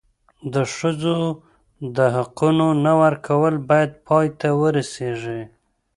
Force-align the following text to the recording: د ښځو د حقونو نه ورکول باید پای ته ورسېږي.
د 0.53 0.55
ښځو 0.75 1.17
د 1.97 1.97
حقونو 2.15 2.67
نه 2.85 2.93
ورکول 3.01 3.53
باید 3.69 3.91
پای 4.07 4.27
ته 4.39 4.47
ورسېږي. 4.61 5.41